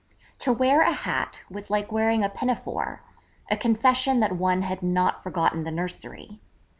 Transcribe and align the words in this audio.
To 0.39 0.51
wear 0.51 0.81
a 0.81 0.93
hat 0.93 1.41
was 1.47 1.69
like 1.69 1.91
wearing 1.91 2.23
a 2.23 2.29
pinafore 2.29 3.03
a 3.51 3.55
confession 3.55 4.19
that 4.19 4.31
one 4.31 4.63
had 4.63 4.81
not 4.81 5.21
forgotten 5.21 5.63
the 5.63 5.69
nursery. 5.69 6.39